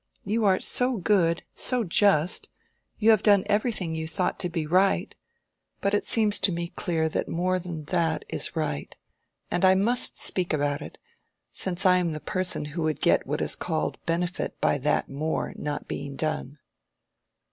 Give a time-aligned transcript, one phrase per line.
[0.25, 5.15] You are so good, so just—you have done everything you thought to be right.
[5.79, 8.97] But it seems to me clear that more than that is right;
[9.51, 10.97] and I must speak about it,
[11.51, 15.53] since I am the person who would get what is called benefit by that 'more'
[15.55, 16.57] not being done."